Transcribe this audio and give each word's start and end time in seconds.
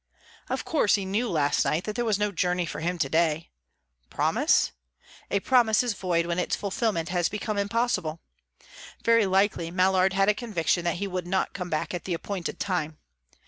Of 0.49 0.65
course, 0.65 0.95
he 0.95 1.05
knew 1.05 1.29
last 1.29 1.63
night 1.63 1.83
that 1.83 1.95
there 1.95 2.03
was 2.03 2.17
no 2.17 2.31
journey 2.31 2.65
for 2.65 2.79
him 2.79 2.97
to 2.97 3.07
day. 3.07 3.51
Promise? 4.09 4.71
A 5.29 5.41
promise 5.41 5.83
is 5.83 5.93
void 5.93 6.25
when 6.25 6.39
its 6.39 6.55
fulfilment 6.55 7.09
has 7.09 7.29
become 7.29 7.59
impossible. 7.59 8.19
Very 9.05 9.27
likely 9.27 9.69
Mallard 9.69 10.13
had 10.13 10.27
a 10.27 10.33
conviction 10.33 10.85
that 10.85 10.95
he 10.97 11.05
would 11.05 11.27
not 11.27 11.53
come 11.53 11.69
back 11.69 11.93
at 11.93 12.05
the 12.05 12.15
appointed 12.15 12.59
time. 12.59 12.97